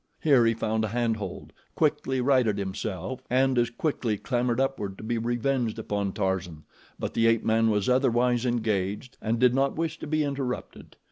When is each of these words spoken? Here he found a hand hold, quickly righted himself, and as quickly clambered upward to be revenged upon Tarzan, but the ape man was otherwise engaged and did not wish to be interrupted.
Here 0.19 0.43
he 0.47 0.55
found 0.55 0.83
a 0.83 0.87
hand 0.87 1.17
hold, 1.17 1.53
quickly 1.75 2.21
righted 2.21 2.57
himself, 2.57 3.21
and 3.29 3.55
as 3.59 3.69
quickly 3.69 4.17
clambered 4.17 4.59
upward 4.59 4.97
to 4.97 5.03
be 5.03 5.19
revenged 5.19 5.77
upon 5.77 6.11
Tarzan, 6.11 6.63
but 6.97 7.13
the 7.13 7.27
ape 7.27 7.43
man 7.43 7.69
was 7.69 7.87
otherwise 7.87 8.43
engaged 8.43 9.15
and 9.21 9.37
did 9.37 9.53
not 9.53 9.75
wish 9.77 9.99
to 9.99 10.07
be 10.07 10.23
interrupted. 10.23 10.95